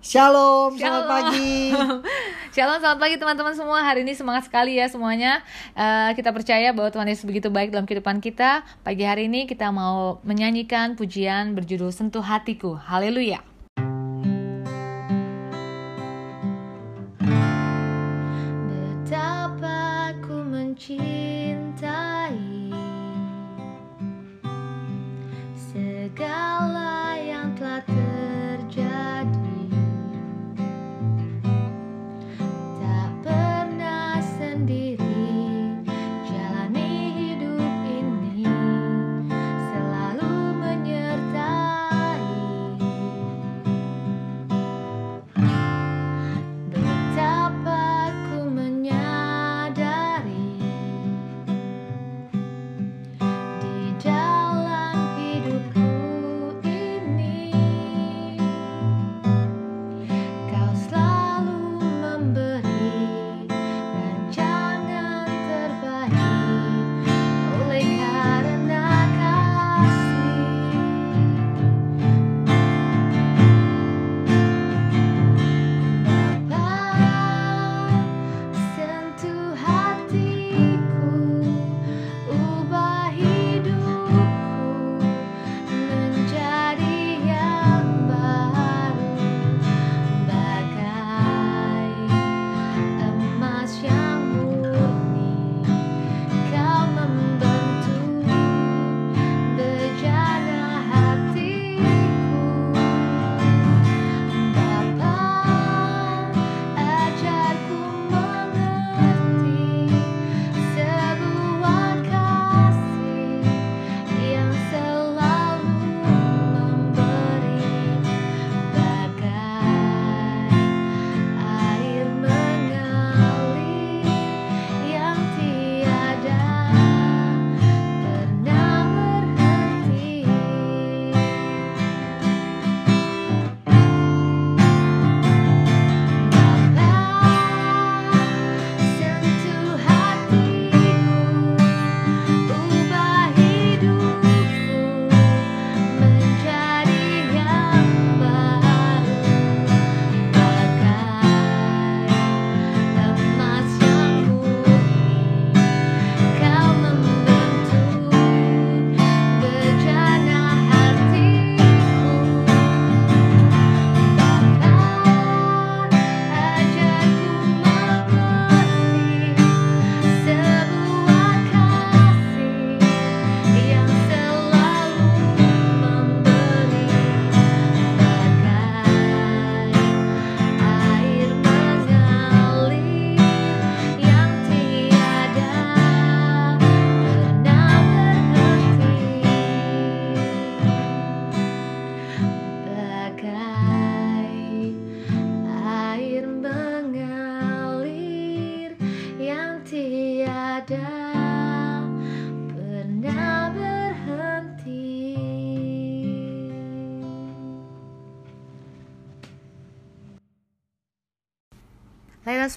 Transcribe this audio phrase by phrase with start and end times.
[0.00, 1.76] Shalom, selamat pagi.
[2.56, 3.84] Shalom, selamat pagi teman-teman semua.
[3.84, 5.44] Hari ini semangat sekali ya semuanya.
[5.76, 8.64] Uh, kita percaya bahwa Tuhan Yesus begitu baik dalam kehidupan kita.
[8.80, 12.80] Pagi hari ini kita mau menyanyikan pujian berjudul Sentuh Hatiku.
[12.80, 13.49] Haleluya.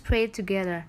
[0.04, 0.86] prayed together.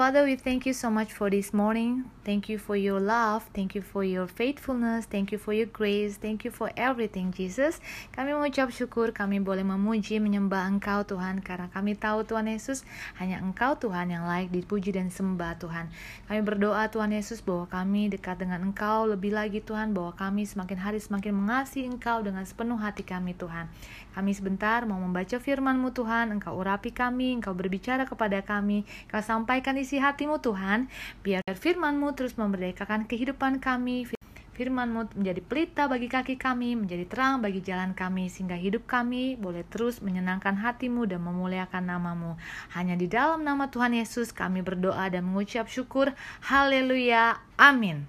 [0.00, 2.08] Father, we thank you so much for this morning.
[2.24, 3.44] Thank you for your love.
[3.52, 5.04] Thank you for your faithfulness.
[5.04, 6.16] Thank you for your grace.
[6.16, 7.84] Thank you for everything, Jesus.
[8.16, 12.88] Kami mengucap syukur kami boleh memuji, menyembah Engkau Tuhan karena kami tahu Tuhan Yesus
[13.20, 15.92] hanya Engkau Tuhan yang layak dipuji dan sembah Tuhan.
[16.32, 20.80] Kami berdoa Tuhan Yesus bahwa kami dekat dengan Engkau lebih lagi Tuhan bahwa kami semakin
[20.80, 23.68] hari semakin mengasihi Engkau dengan sepenuh hati kami Tuhan.
[24.16, 29.76] Kami sebentar mau membaca firman-Mu Tuhan, Engkau urapi kami, Engkau berbicara kepada kami, Engkau sampaikan
[29.90, 30.86] isi hatimu Tuhan,
[31.26, 34.06] biar firman-Mu terus memerdekakan kehidupan kami,
[34.54, 39.66] firman-Mu menjadi pelita bagi kaki kami, menjadi terang bagi jalan kami, sehingga hidup kami boleh
[39.66, 42.38] terus menyenangkan hatimu dan memuliakan namamu.
[42.70, 46.14] Hanya di dalam nama Tuhan Yesus kami berdoa dan mengucap syukur.
[46.46, 47.42] Haleluya.
[47.58, 48.06] Amin.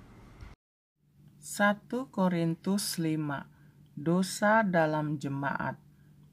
[1.41, 1.81] 1
[2.13, 5.81] Korintus 5 Dosa dalam jemaat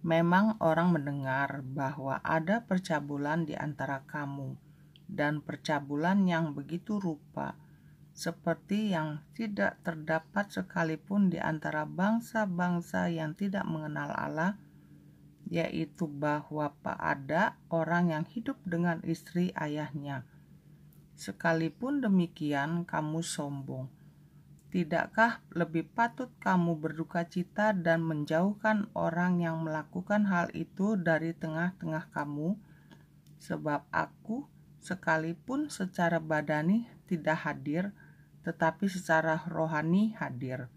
[0.05, 4.68] Memang orang mendengar bahwa ada percabulan di antara kamu
[5.09, 7.57] dan percabulan yang begitu rupa
[8.19, 14.59] seperti yang tidak terdapat sekalipun di antara bangsa-bangsa yang tidak mengenal Allah
[15.49, 20.29] yaitu bahwa ada orang yang hidup dengan istri ayahnya.
[21.17, 23.89] Sekalipun demikian, kamu sombong.
[24.69, 32.13] Tidakkah lebih patut kamu berduka cita dan menjauhkan orang yang melakukan hal itu dari tengah-tengah
[32.13, 32.59] kamu?
[33.41, 34.45] Sebab aku,
[34.79, 37.93] sekalipun secara badani tidak hadir,
[38.47, 40.71] tetapi secara rohani hadir.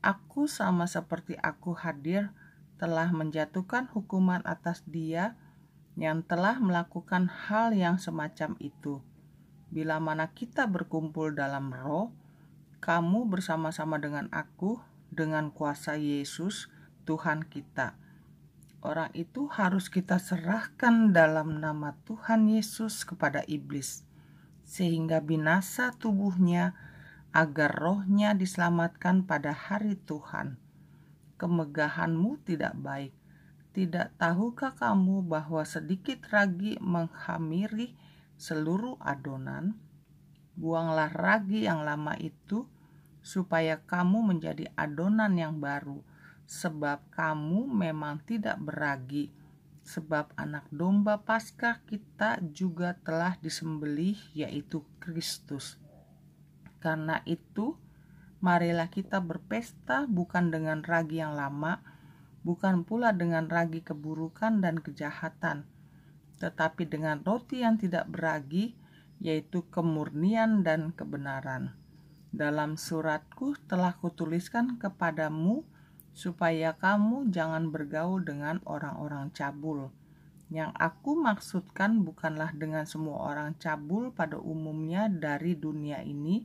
[0.00, 2.32] Aku sama seperti aku hadir
[2.80, 5.36] telah menjatuhkan hukuman atas dia
[6.00, 9.04] yang telah melakukan hal yang semacam itu.
[9.68, 12.08] Bila mana kita berkumpul dalam roh,
[12.80, 14.80] kamu bersama-sama dengan aku
[15.12, 16.72] dengan kuasa Yesus
[17.04, 18.00] Tuhan kita.
[18.80, 24.08] Orang itu harus kita serahkan dalam nama Tuhan Yesus kepada iblis,
[24.64, 26.72] sehingga binasa tubuhnya
[27.36, 30.56] agar rohnya diselamatkan pada hari Tuhan.
[31.36, 33.12] Kemegahanmu tidak baik.
[33.76, 37.94] Tidak tahukah kamu bahwa sedikit ragi menghamiri
[38.40, 39.76] seluruh adonan?
[40.56, 42.66] Buanglah ragi yang lama itu,
[43.20, 46.02] supaya kamu menjadi adonan yang baru,
[46.50, 49.30] sebab kamu memang tidak beragi.
[49.86, 55.78] Sebab anak domba Paskah kita juga telah disembelih, yaitu Kristus.
[56.82, 57.78] Karena itu,
[58.42, 61.86] marilah kita berpesta bukan dengan ragi yang lama,
[62.42, 65.70] bukan pula dengan ragi keburukan dan kejahatan,
[66.42, 68.74] tetapi dengan roti yang tidak beragi,
[69.22, 71.78] yaitu kemurnian dan kebenaran.
[72.30, 75.66] Dalam suratku telah kutuliskan kepadamu
[76.12, 79.90] supaya kamu jangan bergaul dengan orang-orang cabul.
[80.50, 86.42] Yang aku maksudkan bukanlah dengan semua orang cabul pada umumnya dari dunia ini,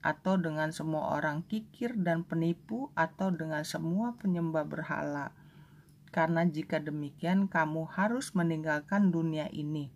[0.00, 5.32] atau dengan semua orang kikir dan penipu, atau dengan semua penyembah berhala.
[6.12, 9.88] Karena jika demikian, kamu harus meninggalkan dunia ini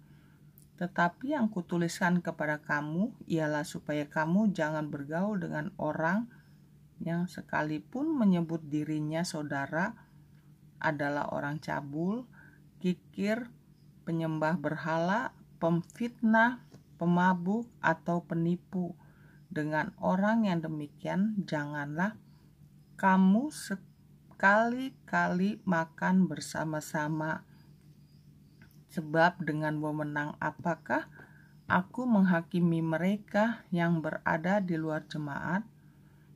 [0.75, 6.44] tetapi yang kutuliskan kepada kamu ialah supaya kamu jangan bergaul dengan orang yang
[7.29, 9.93] sekalipun menyebut dirinya saudara
[10.81, 12.25] adalah orang cabul,
[12.81, 13.53] kikir,
[14.09, 16.65] penyembah berhala, pemfitnah,
[16.97, 18.97] pemabuk, atau penipu.
[19.53, 22.17] Dengan orang yang demikian, janganlah
[22.97, 27.45] kamu sekali-kali makan bersama-sama
[28.95, 31.11] Sebab dengan wewenang apakah
[31.67, 35.67] aku menghakimi mereka yang berada di luar jemaat?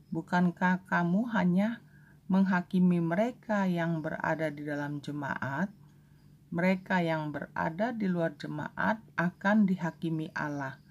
[0.09, 1.85] Bukankah kamu hanya
[2.25, 5.69] menghakimi mereka yang berada di dalam jemaat?
[6.49, 10.81] Mereka yang berada di luar jemaat akan dihakimi Allah.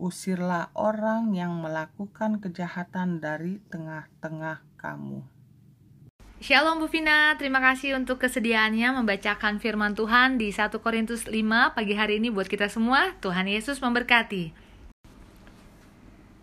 [0.00, 5.20] Usirlah orang yang melakukan kejahatan dari tengah-tengah kamu.
[6.42, 11.94] Shalom Bu Vina, terima kasih untuk kesediaannya membacakan firman Tuhan di 1 Korintus 5 pagi
[11.94, 13.14] hari ini buat kita semua.
[13.20, 14.61] Tuhan Yesus memberkati.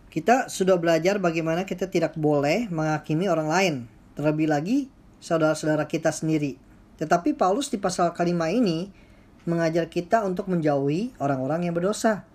[0.10, 3.76] Kita sudah belajar bagaimana kita tidak boleh menghakimi orang lain,
[4.18, 4.78] terlebih lagi
[5.22, 6.58] saudara-saudara kita sendiri.
[6.98, 8.90] Tetapi Paulus di pasal kelima ini
[9.46, 12.26] mengajar kita untuk menjauhi orang-orang yang berdosa.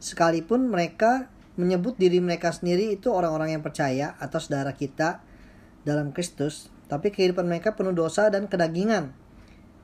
[0.00, 1.28] Sekalipun mereka
[1.60, 5.20] menyebut diri mereka sendiri itu orang-orang yang percaya atau saudara kita
[5.84, 9.12] dalam Kristus, tapi kehidupan mereka penuh dosa dan kedagingan.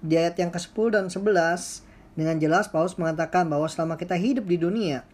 [0.00, 1.84] Di ayat yang ke-10 dan 11,
[2.16, 5.04] dengan jelas Paulus mengatakan bahwa selama kita hidup di dunia,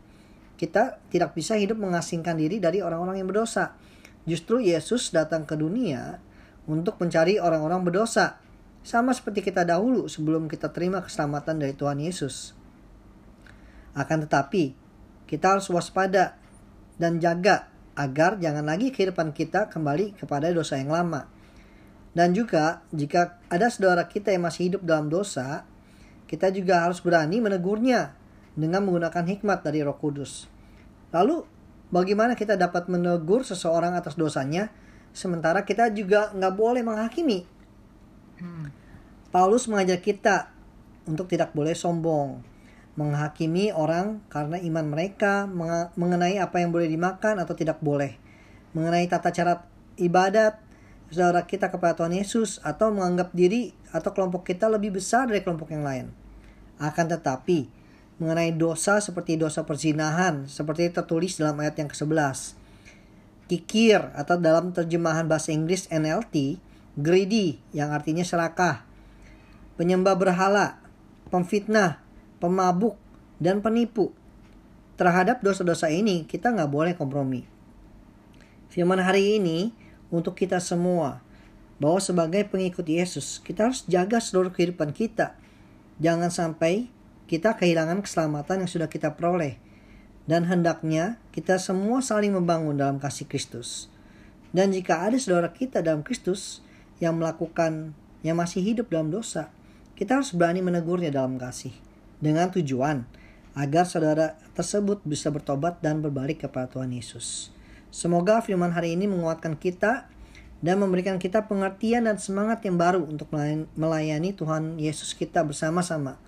[0.54, 3.74] kita tidak bisa hidup mengasingkan diri dari orang-orang yang berdosa.
[4.24, 6.22] Justru Yesus datang ke dunia
[6.64, 8.40] untuk mencari orang-orang berdosa.
[8.84, 12.52] Sama seperti kita dahulu sebelum kita terima keselamatan dari Tuhan Yesus.
[13.96, 14.76] Akan tetapi,
[15.24, 16.36] kita harus waspada
[17.00, 21.30] dan jaga agar jangan lagi kehidupan kita kembali kepada dosa yang lama.
[22.14, 25.66] Dan juga jika ada saudara kita yang masih hidup dalam dosa,
[26.30, 28.14] kita juga harus berani menegurnya
[28.54, 30.46] dengan menggunakan hikmat dari Roh Kudus.
[31.10, 31.46] Lalu,
[31.90, 34.70] bagaimana kita dapat menegur seseorang atas dosanya,
[35.14, 37.46] sementara kita juga nggak boleh menghakimi?
[38.38, 38.70] Hmm.
[39.30, 40.50] Paulus mengajar kita
[41.06, 42.42] untuk tidak boleh sombong,
[42.94, 45.50] menghakimi orang karena iman mereka
[45.98, 48.14] mengenai apa yang boleh dimakan atau tidak boleh,
[48.74, 49.66] mengenai tata cara
[49.98, 50.62] ibadat,
[51.10, 55.70] saudara kita kepada Tuhan Yesus atau menganggap diri atau kelompok kita lebih besar dari kelompok
[55.70, 56.06] yang lain.
[56.78, 57.70] Akan tetapi,
[58.22, 62.54] mengenai dosa seperti dosa perzinahan, seperti tertulis dalam ayat yang ke-11.
[63.50, 66.62] Kikir atau dalam terjemahan bahasa Inggris NLT,
[66.96, 68.86] greedy yang artinya serakah.
[69.74, 70.78] Penyembah berhala,
[71.28, 71.98] pemfitnah,
[72.38, 72.94] pemabuk,
[73.42, 74.14] dan penipu.
[74.94, 77.42] Terhadap dosa-dosa ini kita nggak boleh kompromi.
[78.70, 79.74] Firman hari ini
[80.14, 81.18] untuk kita semua
[81.82, 85.34] bahwa sebagai pengikut Yesus kita harus jaga seluruh kehidupan kita.
[85.98, 86.86] Jangan sampai
[87.24, 89.56] kita kehilangan keselamatan yang sudah kita peroleh.
[90.24, 93.92] Dan hendaknya kita semua saling membangun dalam kasih Kristus.
[94.54, 96.64] Dan jika ada saudara kita dalam Kristus
[97.02, 97.92] yang melakukan
[98.24, 99.52] yang masih hidup dalam dosa,
[99.98, 101.76] kita harus berani menegurnya dalam kasih
[102.24, 103.04] dengan tujuan
[103.52, 107.52] agar saudara tersebut bisa bertobat dan berbalik kepada Tuhan Yesus.
[107.92, 110.10] Semoga firman hari ini menguatkan kita
[110.64, 113.28] dan memberikan kita pengertian dan semangat yang baru untuk
[113.76, 116.18] melayani Tuhan Yesus kita bersama-sama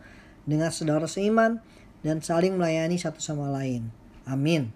[0.46, 1.60] dengan saudara seiman
[2.00, 3.90] dan saling melayani satu sama lain.
[4.24, 4.70] Amin.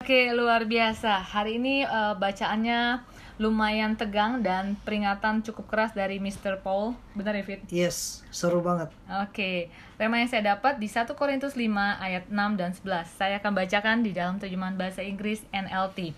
[0.00, 1.20] Oke, luar biasa.
[1.20, 3.04] Hari ini uh, bacaannya
[3.36, 6.60] lumayan tegang dan peringatan cukup keras dari Mr.
[6.64, 6.96] Paul.
[7.12, 7.60] Benar ya, Fit?
[7.68, 8.88] Yes, seru banget.
[9.24, 9.68] Oke,
[10.00, 11.68] tema yang saya dapat di 1 Korintus 5
[12.00, 13.12] ayat 6 dan 11.
[13.12, 16.16] Saya akan bacakan di dalam terjemahan bahasa Inggris NLT.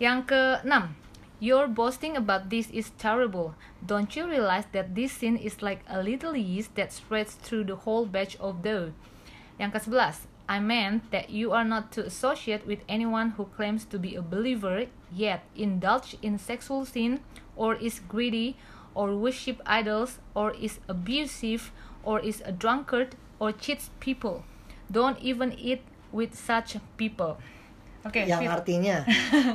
[0.00, 0.72] Yang ke-6.
[1.42, 3.56] Your boasting about this is terrible.
[3.84, 7.74] Don't you realize that this sin is like a little yeast that spreads through the
[7.74, 8.92] whole batch of dough?
[9.58, 10.30] Yang ke-11.
[10.48, 14.22] I meant that you are not to associate with anyone who claims to be a
[14.22, 17.18] believer yet indulge in sexual sin
[17.56, 18.54] or is greedy
[18.94, 21.72] or worship idols or is abusive
[22.04, 24.44] or is a drunkard or cheats people.
[24.88, 25.82] Don't even eat
[26.12, 27.38] with such people.
[28.02, 28.50] Oke, okay, yang Fit.
[28.50, 29.06] artinya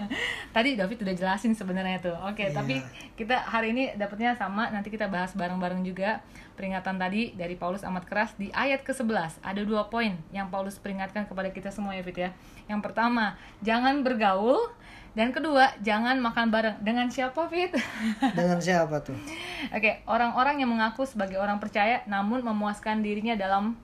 [0.56, 2.16] tadi David udah jelasin sebenarnya tuh.
[2.16, 2.56] Oke, okay, iya.
[2.56, 2.56] yeah.
[2.56, 2.76] tapi
[3.20, 4.72] kita hari ini dapatnya sama.
[4.72, 6.24] Nanti kita bahas bareng-bareng juga
[6.56, 9.44] peringatan tadi dari Paulus amat keras di ayat ke-11.
[9.44, 12.32] Ada dua poin yang Paulus peringatkan kepada kita semua ya Fit ya.
[12.72, 14.72] Yang pertama, jangan bergaul
[15.12, 16.80] dan kedua, jangan makan bareng.
[16.80, 17.76] Dengan siapa, Fit?
[18.40, 19.20] Dengan siapa tuh?
[19.76, 23.76] Oke, okay, orang-orang yang mengaku sebagai orang percaya namun memuaskan dirinya dalam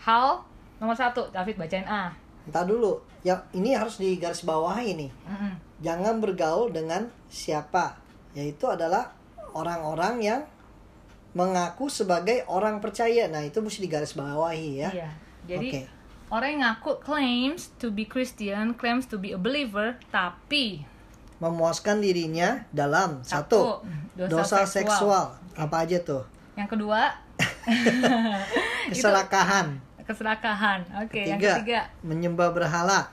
[0.00, 0.48] hal
[0.80, 1.28] nomor satu.
[1.28, 5.10] David bacain A Entah dulu, ya ini harus digaris bawahi nih.
[5.12, 5.52] Mm-hmm.
[5.84, 8.00] Jangan bergaul dengan siapa,
[8.32, 9.12] yaitu adalah
[9.52, 10.40] orang-orang yang
[11.36, 13.28] mengaku sebagai orang percaya.
[13.28, 14.90] Nah itu mesti digaris bawahi ya.
[14.90, 15.10] Iya.
[15.44, 15.84] Jadi okay.
[16.32, 20.88] orang yang ngaku claims to be Christian, claims to be a believer, tapi
[21.38, 24.72] memuaskan dirinya dalam satu, satu dosa, dosa seksual.
[24.72, 25.26] seksual.
[25.54, 26.24] Apa aja tuh?
[26.58, 27.14] Yang kedua
[28.90, 29.78] keserakahan
[30.08, 30.88] keserakahan.
[31.04, 33.12] Oke, okay, yang ketiga menyembah berhala.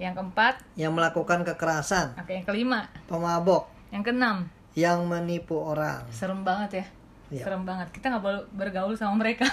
[0.00, 2.16] Yang keempat yang melakukan kekerasan.
[2.16, 3.68] Oke, okay, yang kelima pemabok.
[3.92, 4.36] Yang keenam
[4.74, 6.02] yang menipu orang.
[6.10, 6.86] Serem banget ya.
[7.32, 7.44] Iya.
[7.46, 7.88] Serem banget.
[7.94, 9.46] Kita nggak boleh bergaul sama mereka.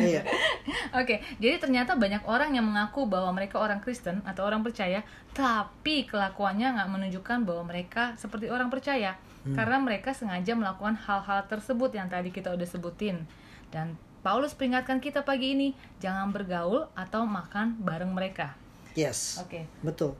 [0.00, 0.24] iya.
[0.96, 5.04] Oke, okay, jadi ternyata banyak orang yang mengaku bahwa mereka orang Kristen atau orang percaya,
[5.36, 9.18] tapi kelakuannya nggak menunjukkan bahwa mereka seperti orang percaya.
[9.44, 9.54] Hmm.
[9.54, 13.28] Karena mereka sengaja melakukan hal-hal tersebut yang tadi kita udah sebutin.
[13.68, 15.68] Dan Paulus peringatkan kita pagi ini
[16.02, 18.58] jangan bergaul atau makan bareng mereka.
[18.98, 19.38] Yes.
[19.38, 19.62] Oke.
[19.62, 19.64] Okay.
[19.86, 20.12] Betul.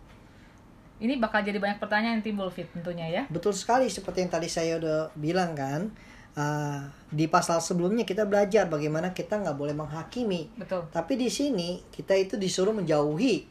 [0.99, 3.23] Ini bakal jadi banyak pertanyaan yang timbul fit tentunya ya.
[3.31, 5.91] Betul sekali seperti yang tadi saya udah bilang kan.
[6.39, 10.55] Uh, di pasal sebelumnya kita belajar bagaimana kita nggak boleh menghakimi.
[10.55, 10.87] Betul.
[10.95, 13.47] Tapi di sini kita itu disuruh menjauhi.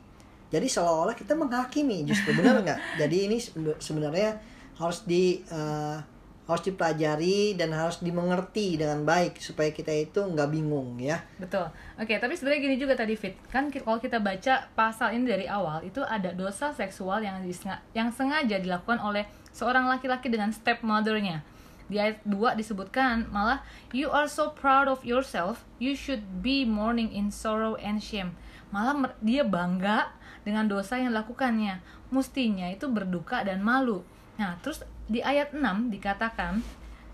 [0.47, 2.79] Jadi seolah-olah kita menghakimi justru benar nggak?
[3.03, 3.37] Jadi ini
[3.83, 4.39] sebenarnya
[4.79, 5.99] harus di uh,
[6.47, 11.19] harus dipelajari dan harus dimengerti dengan baik supaya kita itu nggak bingung ya.
[11.35, 11.67] Betul.
[11.99, 13.35] Oke, tapi sebenarnya gini juga tadi Fit.
[13.51, 17.43] Kan kalau kita baca pasal ini dari awal itu ada dosa seksual yang
[17.91, 21.43] yang sengaja dilakukan oleh seorang laki-laki dengan stepmothernya.
[21.91, 27.11] Di ayat 2 disebutkan malah you are so proud of yourself, you should be mourning
[27.11, 28.35] in sorrow and shame.
[28.71, 30.15] Malah dia bangga
[30.47, 31.83] dengan dosa yang dilakukannya.
[32.07, 34.03] Mustinya itu berduka dan malu.
[34.39, 36.59] Nah, terus di ayat 6 dikatakan,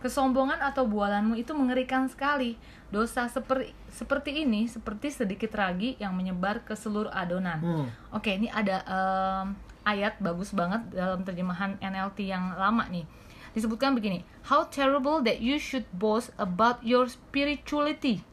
[0.04, 2.60] kesombongan atau bualanmu itu mengerikan sekali.
[2.92, 7.58] Dosa seperti seperti ini seperti sedikit ragi yang menyebar ke seluruh adonan.
[7.64, 7.88] Hmm.
[8.12, 9.56] Oke, ini ada um,
[9.88, 13.08] ayat bagus banget dalam terjemahan NLT yang lama nih.
[13.56, 18.26] Disebutkan begini, how terrible that you should boast about your spirituality.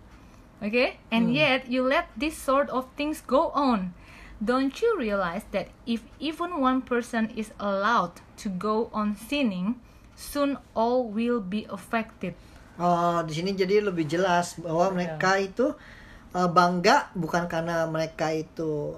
[0.61, 0.88] Oke, okay?
[1.09, 1.40] and hmm.
[1.40, 3.97] yet you let this sort of things go on.
[4.40, 9.76] Don't you realize that if even one person is allowed to go on sinning,
[10.16, 12.32] soon all will be affected?
[12.80, 15.76] Oh, di sini jadi lebih jelas bahwa mereka itu
[16.32, 18.97] uh, bangga bukan karena mereka itu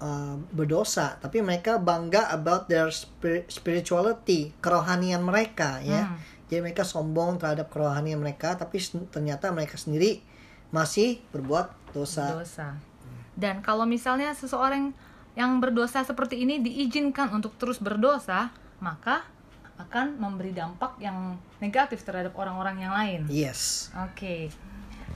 [0.00, 2.88] uh, berdosa, tapi mereka bangga about their
[3.52, 6.08] spirituality, kerohanian mereka ya.
[6.08, 6.16] Hmm.
[6.50, 8.82] Jadi mereka sombong terhadap kerohanian mereka, tapi
[9.12, 10.18] ternyata mereka sendiri
[10.74, 12.34] masih berbuat dosa.
[12.34, 12.74] Dosa.
[13.38, 14.90] Dan kalau misalnya seseorang
[15.38, 19.24] yang berdosa seperti ini diizinkan untuk terus berdosa, maka
[19.80, 23.20] akan memberi dampak yang negatif terhadap orang-orang yang lain.
[23.32, 23.88] Yes.
[23.96, 24.12] Oke.
[24.12, 24.42] Okay.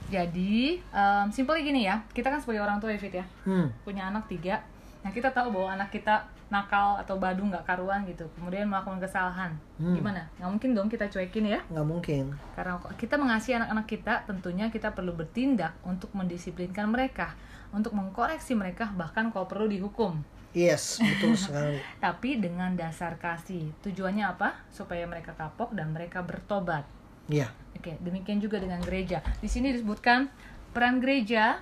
[0.09, 3.85] Jadi, um, simpel gini ya, kita kan sebagai orang tua ya Fit ya, hmm.
[3.85, 4.61] punya anak tiga.
[5.01, 9.57] Nah kita tahu bahwa anak kita nakal atau badung nggak karuan gitu kemudian melakukan kesalahan
[9.75, 9.91] Hmm.
[9.91, 14.71] gimana nggak mungkin dong kita cuekin ya nggak mungkin karena kita mengasihi anak-anak kita tentunya
[14.71, 17.35] kita perlu bertindak untuk mendisiplinkan mereka
[17.75, 20.23] untuk mengkoreksi mereka bahkan kalau perlu dihukum
[20.55, 26.87] yes betul sekali tapi dengan dasar kasih tujuannya apa supaya mereka kapok dan mereka bertobat
[27.27, 29.21] iya Oke, demikian juga dengan gereja.
[29.43, 30.25] Di sini disebutkan
[30.73, 31.61] peran gereja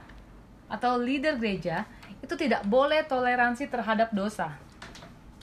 [0.72, 1.84] atau leader gereja
[2.24, 4.56] itu tidak boleh toleransi terhadap dosa.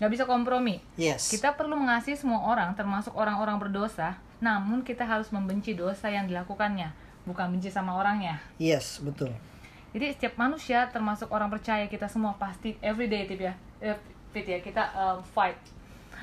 [0.01, 0.81] Gak bisa kompromi.
[0.97, 6.25] yes Kita perlu mengasihi semua orang, termasuk orang-orang berdosa, namun kita harus membenci dosa yang
[6.25, 6.97] dilakukannya,
[7.29, 8.41] bukan benci sama orangnya.
[8.57, 9.37] yes betul
[9.91, 13.99] Jadi setiap manusia, termasuk orang percaya, kita semua pasti everyday tip ya, eh,
[14.31, 15.59] Fit ya, kita uh, fight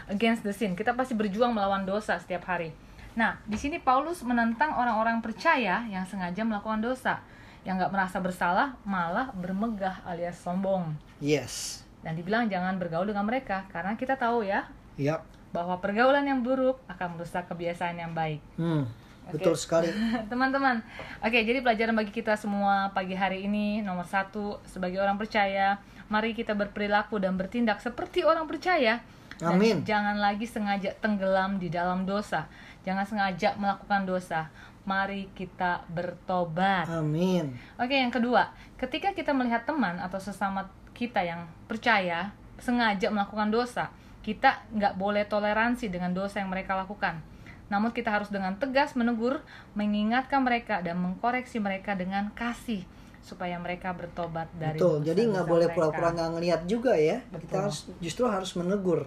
[0.07, 0.71] against the sin.
[0.79, 2.71] Kita pasti berjuang melawan dosa setiap hari.
[3.19, 7.19] Nah, di sini Paulus menentang orang-orang percaya yang sengaja melakukan dosa,
[7.67, 10.95] yang nggak merasa bersalah, malah bermegah alias sombong.
[11.19, 15.27] yes Dan dibilang jangan bergaul dengan mereka, karena kita tahu ya Yap.
[15.51, 18.39] bahwa pergaulan yang buruk akan merusak kebiasaan yang baik.
[18.55, 18.87] Hmm,
[19.27, 19.43] Oke.
[19.43, 19.91] betul sekali.
[20.31, 20.79] Teman-teman,
[21.19, 26.31] oke jadi pelajaran bagi kita semua pagi hari ini nomor satu sebagai orang percaya, mari
[26.31, 29.03] kita berperilaku dan bertindak seperti orang percaya.
[29.37, 29.85] Dan Amin.
[29.85, 32.49] jangan lagi sengaja tenggelam di dalam dosa,
[32.81, 34.49] jangan sengaja melakukan dosa.
[34.87, 36.87] Mari kita bertobat.
[36.87, 37.53] Amin.
[37.75, 43.91] Oke, yang kedua, ketika kita melihat teman atau sesama kita yang percaya sengaja melakukan dosa,
[44.25, 47.19] kita nggak boleh toleransi dengan dosa yang mereka lakukan.
[47.67, 49.43] Namun kita harus dengan tegas menegur,
[49.75, 52.87] mengingatkan mereka dan mengkoreksi mereka dengan kasih
[53.27, 55.03] supaya mereka bertobat dari Betul.
[55.03, 57.19] Jadi nggak boleh pura-pura nggak ngelihat juga ya.
[57.27, 57.43] Betul.
[57.43, 59.03] Kita harus justru harus menegur.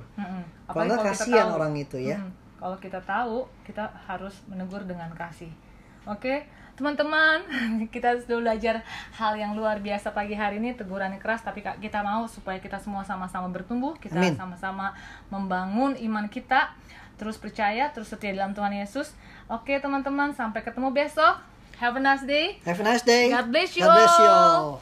[0.68, 1.56] Kalau kita kasihan tahu.
[1.56, 2.20] orang itu ya.
[2.20, 5.48] Mm, Kalau kita tahu, kita harus menegur dengan kasih.
[6.04, 6.44] Oke,
[6.76, 7.44] teman-teman,
[7.94, 8.84] kita sudah belajar
[9.16, 12.60] hal yang luar biasa pagi hari ini, teguran yang keras, tapi Kak, kita mau supaya
[12.60, 14.96] kita semua sama-sama bertumbuh, kita sama-sama
[15.32, 16.72] membangun iman kita,
[17.20, 19.12] terus percaya, terus setia dalam Tuhan Yesus.
[19.52, 21.36] Oke, teman-teman, sampai ketemu besok.
[21.76, 22.56] Have a nice day.
[22.64, 23.28] Have a nice day.
[23.28, 24.80] God bless you God bless you all.